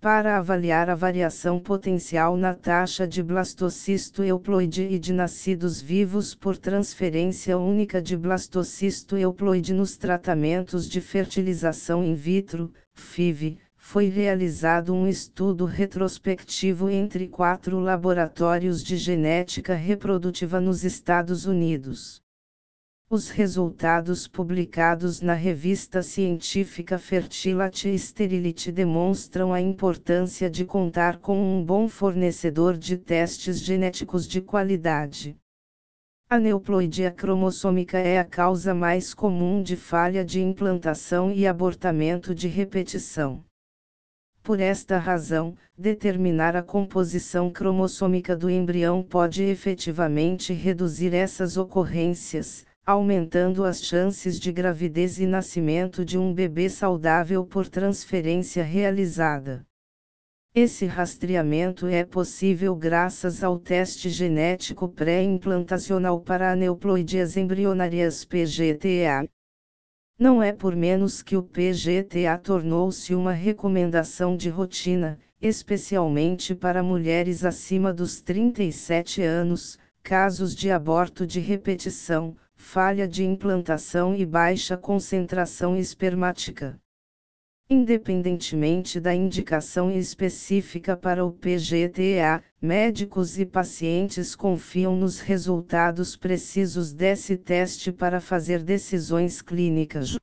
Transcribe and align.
para 0.00 0.38
avaliar 0.38 0.88
a 0.88 0.94
variação 0.94 1.60
potencial 1.60 2.34
na 2.34 2.54
taxa 2.54 3.06
de 3.06 3.22
blastocisto 3.22 4.24
euploide 4.24 4.82
e 4.82 4.98
de 4.98 5.12
nascidos 5.12 5.78
vivos 5.78 6.34
por 6.34 6.56
transferência 6.56 7.58
única 7.58 8.00
de 8.00 8.16
blastocisto 8.16 9.14
euploide 9.18 9.74
nos 9.74 9.98
tratamentos 9.98 10.88
de 10.88 11.02
fertilização 11.02 12.02
in 12.02 12.14
vitro, 12.14 12.72
FIV, 12.94 13.58
foi 13.76 14.08
realizado 14.08 14.94
um 14.94 15.06
estudo 15.06 15.66
retrospectivo 15.66 16.88
entre 16.88 17.28
quatro 17.28 17.78
laboratórios 17.78 18.82
de 18.82 18.96
genética 18.96 19.74
reprodutiva 19.74 20.58
nos 20.62 20.82
Estados 20.82 21.44
Unidos. 21.44 22.22
Os 23.12 23.28
resultados 23.28 24.28
publicados 24.28 25.20
na 25.20 25.34
revista 25.34 26.00
científica 26.00 26.96
Fertility 26.96 27.98
Sterility 27.98 28.70
demonstram 28.70 29.52
a 29.52 29.60
importância 29.60 30.48
de 30.48 30.64
contar 30.64 31.18
com 31.18 31.36
um 31.36 31.64
bom 31.64 31.88
fornecedor 31.88 32.78
de 32.78 32.96
testes 32.96 33.58
genéticos 33.58 34.28
de 34.28 34.40
qualidade. 34.40 35.36
A 36.28 36.38
neuploidia 36.38 37.10
cromossômica 37.10 37.98
é 37.98 38.16
a 38.16 38.24
causa 38.24 38.72
mais 38.72 39.12
comum 39.12 39.60
de 39.60 39.74
falha 39.74 40.24
de 40.24 40.40
implantação 40.40 41.32
e 41.32 41.48
abortamento 41.48 42.32
de 42.32 42.46
repetição. 42.46 43.44
Por 44.40 44.60
esta 44.60 44.98
razão, 44.98 45.56
determinar 45.76 46.54
a 46.54 46.62
composição 46.62 47.50
cromossômica 47.50 48.36
do 48.36 48.48
embrião 48.48 49.02
pode 49.02 49.42
efetivamente 49.42 50.52
reduzir 50.52 51.12
essas 51.12 51.56
ocorrências, 51.56 52.64
aumentando 52.90 53.64
as 53.64 53.82
chances 53.82 54.38
de 54.38 54.52
gravidez 54.52 55.18
e 55.18 55.26
nascimento 55.26 56.04
de 56.04 56.18
um 56.18 56.32
bebê 56.32 56.68
saudável 56.68 57.44
por 57.44 57.68
transferência 57.68 58.62
realizada. 58.62 59.66
Esse 60.54 60.86
rastreamento 60.86 61.86
é 61.86 62.04
possível 62.04 62.74
graças 62.74 63.42
ao 63.44 63.58
teste 63.58 64.08
genético 64.10 64.88
pré-implantacional 64.88 66.20
para 66.20 66.52
aneuploidias 66.52 67.36
embrionárias 67.36 68.24
PGTA, 68.24 69.28
não 70.20 70.42
é 70.42 70.52
por 70.52 70.76
menos 70.76 71.22
que 71.22 71.34
o 71.34 71.42
PGTA 71.42 72.36
tornou-se 72.36 73.14
uma 73.14 73.32
recomendação 73.32 74.36
de 74.36 74.50
rotina, 74.50 75.18
especialmente 75.40 76.54
para 76.54 76.82
mulheres 76.82 77.42
acima 77.42 77.90
dos 77.90 78.20
37 78.20 79.22
anos, 79.22 79.78
casos 80.02 80.54
de 80.54 80.70
aborto 80.70 81.26
de 81.26 81.40
repetição, 81.40 82.36
falha 82.60 83.08
de 83.08 83.24
implantação 83.24 84.14
e 84.14 84.24
baixa 84.24 84.76
concentração 84.76 85.76
espermática. 85.76 86.78
Independentemente 87.68 89.00
da 89.00 89.14
indicação 89.14 89.90
específica 89.90 90.96
para 90.96 91.24
o 91.24 91.32
PGTA, 91.32 92.44
médicos 92.60 93.38
e 93.38 93.46
pacientes 93.46 94.36
confiam 94.36 94.94
nos 94.94 95.20
resultados 95.20 96.16
precisos 96.16 96.92
desse 96.92 97.36
teste 97.36 97.90
para 97.90 98.20
fazer 98.20 98.62
decisões 98.62 99.40
clínicas. 99.40 100.16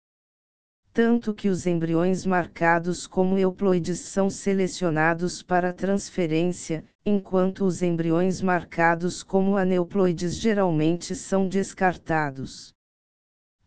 Tanto 0.98 1.32
que 1.32 1.48
os 1.48 1.68
embriões 1.68 2.26
marcados 2.26 3.06
como 3.06 3.38
euploides 3.38 4.00
são 4.00 4.32
selecionados 4.32 5.44
para 5.44 5.72
transferência, 5.72 6.84
enquanto 7.06 7.66
os 7.66 7.84
embriões 7.84 8.42
marcados 8.42 9.22
como 9.22 9.58
aneuploides 9.58 10.36
geralmente 10.38 11.14
são 11.14 11.48
descartados. 11.48 12.74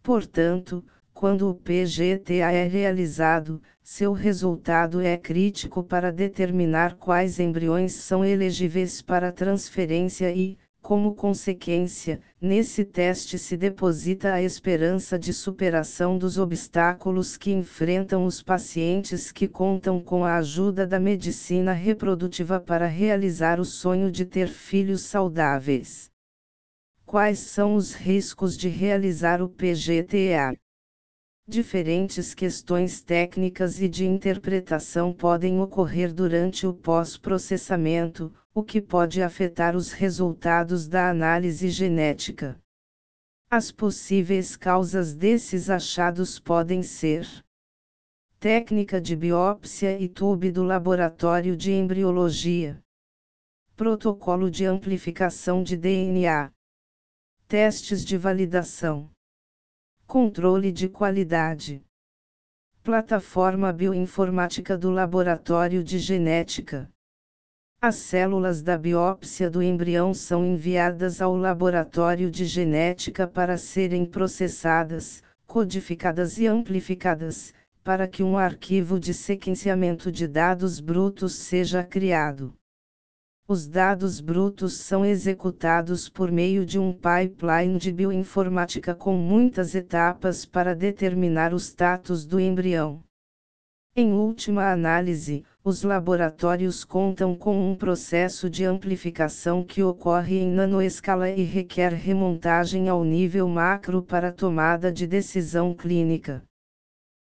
Portanto, 0.02 0.84
quando 1.14 1.48
o 1.48 1.54
PGTA 1.54 2.50
é 2.50 2.66
realizado, 2.66 3.62
seu 3.80 4.12
resultado 4.12 5.00
é 5.00 5.16
crítico 5.16 5.84
para 5.84 6.10
determinar 6.10 6.96
quais 6.96 7.38
embriões 7.38 7.92
são 7.92 8.24
elegíveis 8.24 9.00
para 9.00 9.30
transferência 9.30 10.34
e, 10.34 10.58
como 10.90 11.14
consequência, 11.14 12.20
nesse 12.40 12.84
teste 12.84 13.38
se 13.38 13.56
deposita 13.56 14.32
a 14.34 14.42
esperança 14.42 15.16
de 15.16 15.32
superação 15.32 16.18
dos 16.18 16.36
obstáculos 16.36 17.36
que 17.36 17.52
enfrentam 17.52 18.24
os 18.24 18.42
pacientes 18.42 19.30
que 19.30 19.46
contam 19.46 20.00
com 20.00 20.24
a 20.24 20.38
ajuda 20.38 20.84
da 20.84 20.98
medicina 20.98 21.72
reprodutiva 21.72 22.58
para 22.58 22.88
realizar 22.88 23.60
o 23.60 23.64
sonho 23.64 24.10
de 24.10 24.24
ter 24.24 24.48
filhos 24.48 25.02
saudáveis. 25.02 26.10
Quais 27.06 27.38
são 27.38 27.76
os 27.76 27.94
riscos 27.94 28.56
de 28.56 28.68
realizar 28.68 29.40
o 29.40 29.48
PGTA? 29.48 30.58
Diferentes 31.46 32.34
questões 32.34 33.00
técnicas 33.00 33.80
e 33.80 33.88
de 33.88 34.04
interpretação 34.04 35.12
podem 35.12 35.60
ocorrer 35.60 36.12
durante 36.12 36.66
o 36.66 36.74
pós-processamento, 36.74 38.32
o 38.54 38.64
que 38.64 38.80
pode 38.80 39.22
afetar 39.22 39.76
os 39.76 39.92
resultados 39.92 40.88
da 40.88 41.08
análise 41.08 41.68
genética. 41.68 42.60
As 43.48 43.70
possíveis 43.70 44.56
causas 44.56 45.14
desses 45.14 45.70
achados 45.70 46.38
podem 46.38 46.82
ser 46.82 47.26
técnica 48.38 49.00
de 49.00 49.14
biópsia 49.14 50.00
e 50.00 50.08
tube 50.08 50.50
do 50.50 50.64
laboratório 50.64 51.56
de 51.56 51.72
embriologia, 51.72 52.82
protocolo 53.76 54.50
de 54.50 54.64
amplificação 54.64 55.62
de 55.62 55.76
DNA, 55.76 56.50
testes 57.46 58.04
de 58.04 58.16
validação. 58.16 59.10
Controle 60.06 60.72
de 60.72 60.88
qualidade. 60.88 61.84
Plataforma 62.82 63.72
bioinformática 63.72 64.76
do 64.76 64.90
Laboratório 64.90 65.84
de 65.84 65.98
Genética. 65.98 66.90
As 67.82 67.94
células 67.94 68.60
da 68.60 68.76
biópsia 68.76 69.48
do 69.48 69.62
embrião 69.62 70.12
são 70.12 70.44
enviadas 70.44 71.22
ao 71.22 71.34
laboratório 71.34 72.30
de 72.30 72.44
genética 72.44 73.26
para 73.26 73.56
serem 73.56 74.04
processadas, 74.04 75.22
codificadas 75.46 76.36
e 76.36 76.46
amplificadas, 76.46 77.54
para 77.82 78.06
que 78.06 78.22
um 78.22 78.36
arquivo 78.36 79.00
de 79.00 79.14
sequenciamento 79.14 80.12
de 80.12 80.28
dados 80.28 80.78
brutos 80.78 81.36
seja 81.36 81.82
criado. 81.82 82.52
Os 83.48 83.66
dados 83.66 84.20
brutos 84.20 84.74
são 84.74 85.02
executados 85.02 86.06
por 86.06 86.30
meio 86.30 86.66
de 86.66 86.78
um 86.78 86.92
pipeline 86.92 87.78
de 87.78 87.90
bioinformática 87.90 88.94
com 88.94 89.14
muitas 89.14 89.74
etapas 89.74 90.44
para 90.44 90.74
determinar 90.74 91.54
o 91.54 91.58
status 91.58 92.26
do 92.26 92.38
embrião. 92.38 93.02
Em 93.96 94.12
última 94.12 94.70
análise, 94.70 95.44
os 95.62 95.82
laboratórios 95.82 96.84
contam 96.84 97.36
com 97.36 97.70
um 97.70 97.76
processo 97.76 98.48
de 98.48 98.64
amplificação 98.64 99.62
que 99.62 99.82
ocorre 99.82 100.38
em 100.38 100.50
nanoescala 100.50 101.28
e 101.28 101.42
requer 101.42 101.92
remontagem 101.92 102.88
ao 102.88 103.04
nível 103.04 103.46
macro 103.46 104.02
para 104.02 104.32
tomada 104.32 104.90
de 104.90 105.06
decisão 105.06 105.74
clínica. 105.74 106.42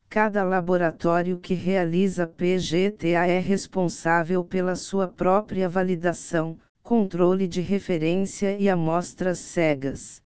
Cada 0.08 0.44
laboratório 0.44 1.40
que 1.40 1.56
realiza 1.56 2.28
PGTA 2.28 3.26
é 3.28 3.40
responsável 3.40 4.44
pela 4.44 4.76
sua 4.76 5.08
própria 5.08 5.68
validação, 5.68 6.58
controle 6.84 7.48
de 7.48 7.62
referência 7.62 8.56
e 8.60 8.70
amostras 8.70 9.40
cegas. 9.40 10.22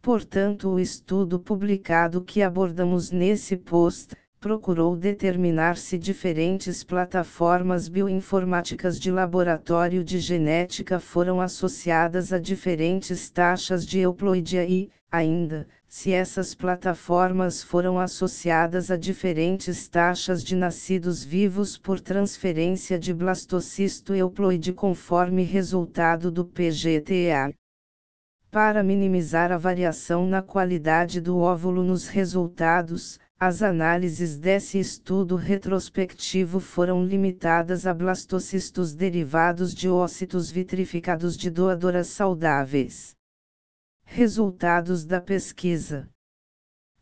Portanto, 0.00 0.68
o 0.70 0.80
estudo 0.80 1.38
publicado 1.38 2.22
que 2.22 2.42
abordamos 2.42 3.10
nesse 3.10 3.56
post 3.56 4.16
procurou 4.42 4.96
determinar 4.96 5.76
se 5.76 5.96
diferentes 5.96 6.82
plataformas 6.82 7.88
bioinformáticas 7.88 8.98
de 8.98 9.08
laboratório 9.08 10.02
de 10.02 10.18
genética 10.18 10.98
foram 10.98 11.40
associadas 11.40 12.32
a 12.32 12.40
diferentes 12.40 13.30
taxas 13.30 13.86
de 13.86 14.00
euploidia 14.00 14.64
e, 14.64 14.90
ainda, 15.12 15.68
se 15.86 16.12
essas 16.12 16.56
plataformas 16.56 17.62
foram 17.62 18.00
associadas 18.00 18.90
a 18.90 18.96
diferentes 18.96 19.86
taxas 19.86 20.42
de 20.42 20.56
nascidos 20.56 21.22
vivos 21.22 21.78
por 21.78 22.00
transferência 22.00 22.98
de 22.98 23.14
blastocisto 23.14 24.12
euploide 24.12 24.72
conforme 24.72 25.44
resultado 25.44 26.32
do 26.32 26.44
PGTA. 26.44 27.54
Para 28.50 28.82
minimizar 28.82 29.52
a 29.52 29.56
variação 29.56 30.26
na 30.26 30.42
qualidade 30.42 31.20
do 31.20 31.38
óvulo 31.38 31.84
nos 31.84 32.08
resultados, 32.08 33.20
as 33.44 33.60
análises 33.60 34.38
desse 34.38 34.78
estudo 34.78 35.34
retrospectivo 35.34 36.60
foram 36.60 37.04
limitadas 37.04 37.88
a 37.88 37.92
blastocistos 37.92 38.94
derivados 38.94 39.74
de 39.74 39.88
ócitos 39.88 40.48
vitrificados 40.48 41.36
de 41.36 41.50
doadoras 41.50 42.06
saudáveis. 42.06 43.16
Resultados 44.04 45.04
da 45.04 45.20
pesquisa: 45.20 46.08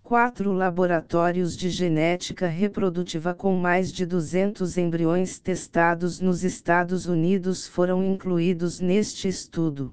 Quatro 0.02 0.54
laboratórios 0.54 1.54
de 1.54 1.69
genética 1.69 2.46
reprodutiva 2.46 3.34
com 3.34 3.54
mais 3.54 3.92
de 3.92 4.06
200 4.06 4.78
embriões 4.78 5.38
testados 5.38 6.20
nos 6.20 6.42
Estados 6.42 7.04
Unidos 7.04 7.69
foram 7.69 8.02
incluídos 8.02 8.81
neste 8.81 9.28
estudo. 9.28 9.92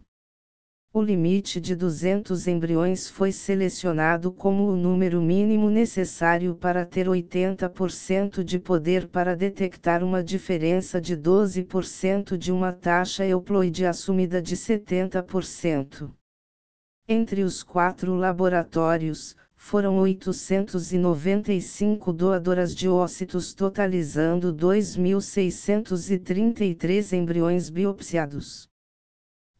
O 0.97 1.01
limite 1.01 1.61
de 1.61 1.75
200 1.75 2.47
embriões 2.47 3.07
foi 3.07 3.31
selecionado 3.31 4.31
como 4.31 4.67
o 4.67 4.75
número 4.75 5.21
mínimo 5.21 5.69
necessário 5.69 6.55
para 6.55 6.83
ter 6.83 7.07
80% 7.07 8.43
de 8.43 8.57
poder 8.57 9.07
para 9.07 9.35
detectar 9.35 10.03
uma 10.03 10.23
diferença 10.23 10.99
de 10.99 11.15
12% 11.15 12.35
de 12.35 12.51
uma 12.51 12.73
taxa 12.73 13.23
euploide 13.23 13.85
assumida 13.85 14.41
de 14.41 14.55
70%. 14.55 16.09
Entre 17.07 17.43
os 17.43 17.61
quatro 17.61 18.15
laboratórios, 18.15 19.35
foram 19.55 19.99
895 19.99 22.11
doadoras 22.11 22.75
de 22.75 22.89
ócitos 22.89 23.53
totalizando 23.53 24.51
2.633 24.51 27.15
embriões 27.15 27.69
biopsiados. 27.69 28.67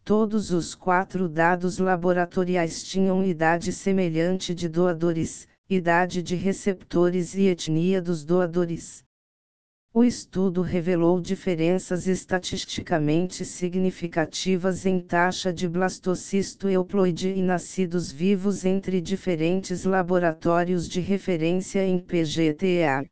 Todos 0.07 0.51
os 0.51 0.73
quatro 0.73 1.27
dados 1.27 1.79
laboratoriais 1.79 2.81
tinham 2.81 3.25
idade 3.25 3.73
semelhante 3.73 4.55
de 4.55 4.69
doadores, 4.69 5.49
idade 5.69 6.23
de 6.23 6.33
receptores 6.33 7.35
e 7.35 7.47
etnia 7.47 8.01
dos 8.01 8.23
doadores. 8.23 9.03
O 9.93 10.05
estudo 10.05 10.61
revelou 10.61 11.19
diferenças 11.19 12.07
estatisticamente 12.07 13.43
significativas 13.43 14.85
em 14.85 15.01
taxa 15.01 15.51
de 15.51 15.67
blastocisto 15.67 16.69
euploide 16.69 17.27
e 17.27 17.41
nascidos 17.41 18.09
vivos 18.09 18.63
entre 18.63 19.01
diferentes 19.01 19.83
laboratórios 19.83 20.87
de 20.87 21.01
referência 21.01 21.85
em 21.85 21.99
PGTA. 21.99 23.05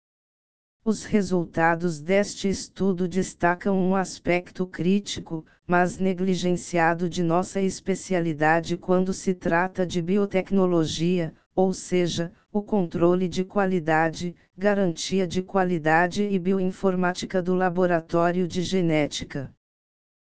Os 0.88 1.04
resultados 1.04 2.00
deste 2.00 2.48
estudo 2.48 3.08
destacam 3.08 3.76
um 3.76 3.96
aspecto 3.96 4.68
crítico, 4.68 5.44
mas 5.66 5.98
negligenciado 5.98 7.10
de 7.10 7.24
nossa 7.24 7.60
especialidade 7.60 8.78
quando 8.78 9.12
se 9.12 9.34
trata 9.34 9.84
de 9.84 10.00
biotecnologia, 10.00 11.34
ou 11.56 11.74
seja, 11.74 12.32
o 12.54 12.62
controle 12.62 13.28
de 13.28 13.44
qualidade, 13.44 14.36
garantia 14.56 15.26
de 15.26 15.42
qualidade 15.42 16.22
e 16.22 16.38
bioinformática 16.38 17.42
do 17.42 17.56
laboratório 17.56 18.48
de 18.48 18.62
genética. 18.62 19.52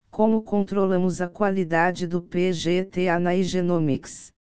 Como 0.10 0.42
controlamos 0.42 1.22
a 1.22 1.30
qualidade 1.30 2.07
do 2.07 2.24
PGTA 2.24 3.19
na 3.19 3.36
iGenomics? 3.36 4.34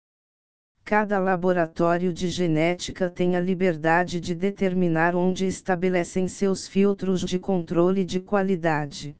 Cada 0.87 1.19
laboratório 1.19 2.13
de 2.13 2.29
genética 2.29 3.09
tem 3.09 3.35
a 3.35 3.41
liberdade 3.41 4.21
de 4.21 4.33
determinar 4.33 5.17
onde 5.17 5.45
estabelecem 5.45 6.29
seus 6.29 6.65
filtros 6.65 7.19
de 7.25 7.37
controle 7.37 8.05
de 8.05 8.21
qualidade. 8.21 9.13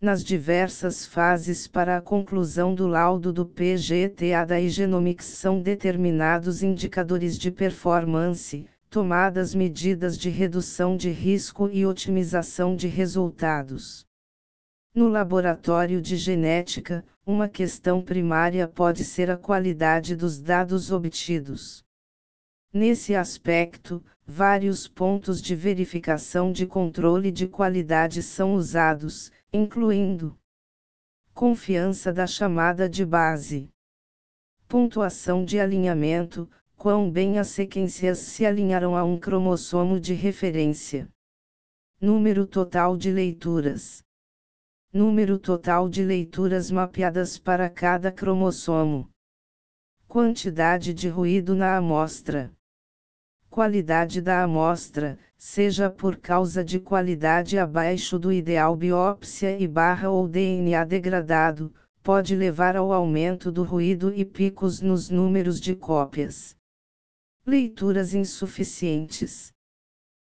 Nas 0.00 0.24
diversas 0.24 1.04
fases 1.04 1.68
para 1.68 1.98
a 1.98 2.00
conclusão 2.00 2.74
do 2.74 2.86
laudo 2.86 3.30
do 3.30 3.44
PGTA 3.44 4.46
da 4.48 4.58
Igenomics 4.58 5.26
são 5.26 5.60
determinados 5.60 6.62
indicadores 6.62 7.38
de 7.38 7.50
performance, 7.50 8.64
tomadas 8.88 9.54
medidas 9.54 10.16
de 10.16 10.30
redução 10.30 10.96
de 10.96 11.10
risco 11.10 11.68
e 11.70 11.84
otimização 11.84 12.74
de 12.74 12.88
resultados. 12.88 14.06
No 14.92 15.08
laboratório 15.08 16.02
de 16.02 16.16
genética, 16.16 17.04
uma 17.24 17.48
questão 17.48 18.02
primária 18.02 18.66
pode 18.66 19.04
ser 19.04 19.30
a 19.30 19.36
qualidade 19.36 20.16
dos 20.16 20.40
dados 20.40 20.90
obtidos. 20.90 21.84
Nesse 22.72 23.14
aspecto, 23.14 24.04
vários 24.26 24.88
pontos 24.88 25.40
de 25.40 25.54
verificação 25.54 26.50
de 26.50 26.66
controle 26.66 27.30
de 27.30 27.46
qualidade 27.46 28.20
são 28.20 28.54
usados, 28.54 29.30
incluindo 29.52 30.36
confiança 31.32 32.12
da 32.12 32.26
chamada 32.26 32.88
de 32.88 33.06
base, 33.06 33.70
pontuação 34.66 35.44
de 35.44 35.60
alinhamento, 35.60 36.50
quão 36.76 37.08
bem 37.08 37.38
as 37.38 37.46
sequências 37.46 38.18
se 38.18 38.44
alinharam 38.44 38.96
a 38.96 39.04
um 39.04 39.16
cromossomo 39.16 40.00
de 40.00 40.14
referência, 40.14 41.08
número 42.00 42.44
total 42.44 42.96
de 42.96 43.12
leituras 43.12 44.02
número 44.92 45.38
total 45.38 45.88
de 45.88 46.04
leituras 46.04 46.68
mapeadas 46.68 47.38
para 47.38 47.70
cada 47.70 48.10
cromossomo, 48.10 49.08
quantidade 50.08 50.92
de 50.92 51.08
ruído 51.08 51.54
na 51.54 51.76
amostra, 51.76 52.52
qualidade 53.48 54.20
da 54.20 54.42
amostra, 54.42 55.16
seja 55.38 55.88
por 55.88 56.16
causa 56.16 56.64
de 56.64 56.80
qualidade 56.80 57.56
abaixo 57.56 58.18
do 58.18 58.32
ideal 58.32 58.74
biópsia 58.74 59.56
e 59.58 59.68
barra 59.68 60.10
ou 60.10 60.26
DNA 60.26 60.84
degradado, 60.84 61.72
pode 62.02 62.34
levar 62.34 62.74
ao 62.76 62.92
aumento 62.92 63.52
do 63.52 63.62
ruído 63.62 64.12
e 64.12 64.24
picos 64.24 64.80
nos 64.80 65.08
números 65.08 65.60
de 65.60 65.76
cópias. 65.76 66.56
Leituras 67.46 68.12
insuficientes. 68.12 69.52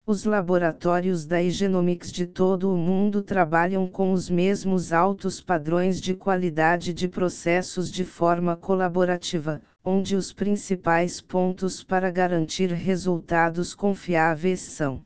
Os 0.07 0.25
laboratórios 0.25 1.25
da 1.25 1.43
Igenomics 1.43 2.13
de 2.13 2.27
todo 2.27 2.71
o 2.71 2.77
mundo 2.77 3.23
trabalham 3.23 3.89
com 3.89 4.13
os 4.13 4.29
mesmos 4.29 4.93
altos 4.93 5.41
padrões 5.41 5.99
de 5.99 6.15
qualidade 6.15 6.93
de 6.93 7.09
processos 7.09 7.91
de 7.91 8.05
forma 8.05 8.55
colaborativa, 8.55 9.63
onde 9.83 10.15
os 10.15 10.31
principais 10.31 11.23
pontos 11.23 11.83
para 11.83 12.11
garantir 12.11 12.71
resultados 12.71 13.75
confiáveis 13.75 14.61
são: 14.61 15.03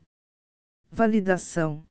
validação. 0.91 1.85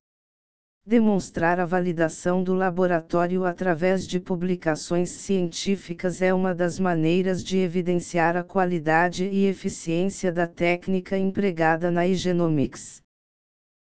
Demonstrar 0.89 1.61
a 1.61 1.67
validação 1.67 2.43
do 2.43 2.55
laboratório 2.55 3.45
através 3.45 4.07
de 4.07 4.19
publicações 4.19 5.11
científicas 5.11 6.23
é 6.23 6.33
uma 6.33 6.55
das 6.55 6.81
maneiras 6.81 7.45
de 7.45 7.59
evidenciar 7.59 8.39
a 8.39 8.43
qualidade 8.43 9.27
e 9.27 9.45
eficiência 9.45 10.33
da 10.33 10.47
técnica 10.47 11.19
empregada 11.19 11.91
na 11.91 12.07
Igenomics. 12.07 13.03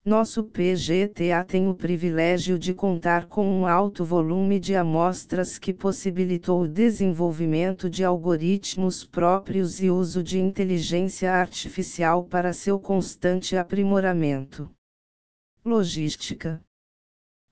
Nosso 0.06 0.44
PGTA 0.44 1.44
tem 1.44 1.68
o 1.68 1.74
privilégio 1.74 2.60
de 2.60 2.72
contar 2.72 3.26
com 3.26 3.48
um 3.48 3.66
alto 3.66 4.06
volume 4.06 4.60
de 4.60 4.76
amostras 4.76 5.58
que 5.58 5.74
possibilitou 5.74 6.62
o 6.62 6.68
desenvolvimento 6.68 7.90
de 7.90 8.04
algoritmos 8.04 9.04
próprios 9.04 9.82
e 9.82 9.90
uso 9.90 10.22
de 10.22 10.40
inteligência 10.40 11.34
artificial 11.34 12.24
para 12.26 12.54
seu 12.54 12.80
constante 12.80 13.58
aprimoramento. 13.58 14.70
Logística 15.66 16.62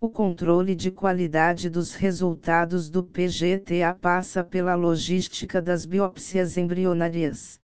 o 0.01 0.09
controle 0.09 0.75
de 0.75 0.91
qualidade 0.91 1.69
dos 1.69 1.93
resultados 1.93 2.89
do 2.89 3.03
PGTA 3.03 3.93
passa 3.99 4.41
pela 4.45 4.73
logística 4.73 5.61
das 5.61 5.85
biópsias 5.85 6.55
embrionárias. 6.55 7.59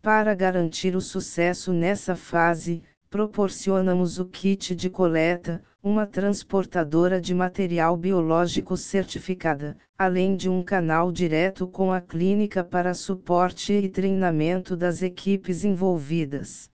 Para 0.00 0.34
garantir 0.34 0.96
o 0.96 1.02
sucesso 1.02 1.70
nessa 1.70 2.16
fase, 2.16 2.82
proporcionamos 3.10 4.18
o 4.18 4.24
kit 4.24 4.74
de 4.74 4.88
coleta, 4.88 5.62
uma 5.82 6.06
transportadora 6.06 7.20
de 7.20 7.34
material 7.34 7.94
biológico 7.94 8.74
certificada, 8.74 9.76
além 9.98 10.34
de 10.36 10.48
um 10.48 10.62
canal 10.62 11.12
direto 11.12 11.68
com 11.68 11.92
a 11.92 12.00
clínica 12.00 12.64
para 12.64 12.94
suporte 12.94 13.70
e 13.74 13.90
treinamento 13.90 14.74
das 14.74 15.02
equipes 15.02 15.62
envolvidas. 15.62 16.70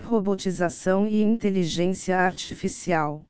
Robotização 0.00 1.08
e 1.08 1.20
inteligência 1.20 2.16
artificial 2.16 3.24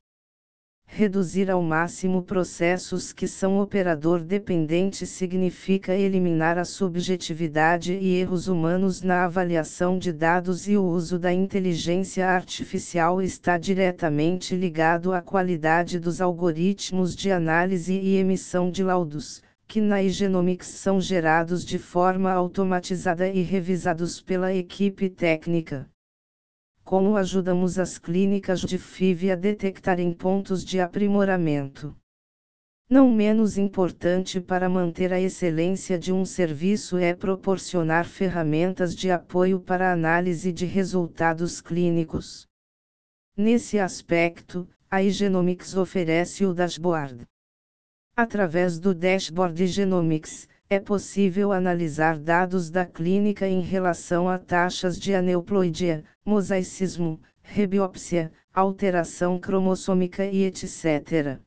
Reduzir 0.95 1.49
ao 1.49 1.59
máximo 1.59 2.21
processos 2.21 3.11
que 3.11 3.27
são 3.27 3.59
operador 3.59 4.19
dependente 4.19 5.07
significa 5.07 5.95
eliminar 5.95 6.59
a 6.59 6.63
subjetividade 6.63 7.93
e 7.93 8.17
erros 8.17 8.47
humanos 8.47 9.01
na 9.01 9.25
avaliação 9.25 9.97
de 9.97 10.13
dados 10.13 10.67
e 10.67 10.77
o 10.77 10.85
uso 10.85 11.17
da 11.17 11.33
inteligência 11.33 12.29
artificial 12.29 13.23
está 13.23 13.57
diretamente 13.57 14.55
ligado 14.55 15.13
à 15.13 15.19
qualidade 15.19 15.97
dos 15.97 16.21
algoritmos 16.21 17.15
de 17.15 17.31
análise 17.31 17.93
e 17.93 18.17
emissão 18.17 18.69
de 18.69 18.83
laudos, 18.83 19.41
que 19.67 19.81
na 19.81 20.03
Igenomics 20.03 20.67
são 20.67 21.01
gerados 21.01 21.65
de 21.65 21.79
forma 21.79 22.31
automatizada 22.31 23.27
e 23.27 23.41
revisados 23.41 24.21
pela 24.21 24.53
equipe 24.53 25.09
técnica. 25.09 25.91
Como 26.83 27.15
ajudamos 27.15 27.79
as 27.79 27.97
clínicas 27.97 28.59
de 28.59 28.77
FIV 28.77 29.31
a 29.31 29.35
detectarem 29.35 30.13
pontos 30.13 30.65
de 30.65 30.81
aprimoramento? 30.81 31.95
Não 32.89 33.09
menos 33.09 33.57
importante 33.57 34.41
para 34.41 34.67
manter 34.67 35.13
a 35.13 35.19
excelência 35.19 35.97
de 35.97 36.11
um 36.11 36.25
serviço 36.25 36.97
é 36.97 37.15
proporcionar 37.15 38.05
ferramentas 38.05 38.93
de 38.93 39.09
apoio 39.09 39.61
para 39.61 39.93
análise 39.93 40.51
de 40.51 40.65
resultados 40.65 41.61
clínicos. 41.61 42.45
Nesse 43.35 43.79
aspecto, 43.79 44.67
a 44.91 45.01
Igenomics 45.01 45.75
oferece 45.75 46.45
o 46.45 46.53
dashboard. 46.53 47.25
Através 48.15 48.77
do 48.77 48.93
dashboard 48.93 49.65
Genomics, 49.65 50.47
é 50.73 50.79
possível 50.79 51.51
analisar 51.51 52.17
dados 52.17 52.69
da 52.69 52.85
clínica 52.85 53.47
em 53.47 53.61
relação 53.61 54.27
a 54.27 54.37
taxas 54.37 54.99
de 54.99 55.13
aneuploidia, 55.13 56.03
mosaicismo, 56.25 57.21
rebiópsia, 57.41 58.31
alteração 58.53 59.39
cromossômica 59.39 60.25
e 60.25 60.43
etc. 60.43 61.39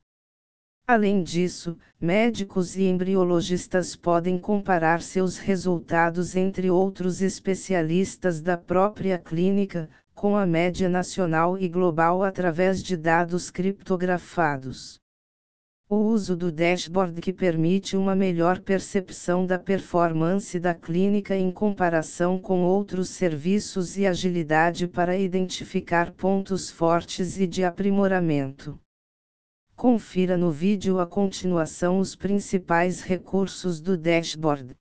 Além 0.87 1.23
disso, 1.23 1.76
médicos 2.00 2.76
e 2.76 2.85
embriologistas 2.85 3.97
podem 3.97 4.38
comparar 4.38 5.02
seus 5.02 5.37
resultados 5.37 6.37
entre 6.37 6.71
outros 6.71 7.21
especialistas 7.21 8.40
da 8.40 8.56
própria 8.56 9.18
clínica, 9.18 9.90
com 10.14 10.37
a 10.37 10.47
média 10.47 10.88
nacional 10.88 11.59
e 11.59 11.68
global 11.68 12.23
através 12.23 12.83
de 12.83 12.97
dados 12.97 13.50
criptografados. 13.50 15.00
O 15.88 15.99
uso 15.99 16.37
do 16.37 16.50
dashboard 16.50 17.21
que 17.21 17.33
permite 17.33 17.97
uma 17.97 18.16
melhor 18.16 18.59
percepção 18.59 19.47
da 19.47 19.57
performance 19.57 20.59
da 20.59 20.75
clínica 20.75 21.37
em 21.37 21.52
comparação 21.52 22.40
com 22.40 22.64
outros 22.64 23.11
serviços 23.11 23.97
e 23.97 24.05
agilidade 24.05 24.88
para 24.88 25.16
identificar 25.16 26.11
pontos 26.11 26.69
fortes 26.69 27.38
e 27.38 27.47
de 27.47 27.62
aprimoramento. 27.62 28.76
Confira 29.76 30.37
no 30.37 30.50
vídeo 30.50 30.99
a 30.99 31.07
continuação 31.07 32.00
os 32.00 32.16
principais 32.16 33.00
recursos 33.02 33.81
do 33.81 33.97
dashboard. 33.97 34.75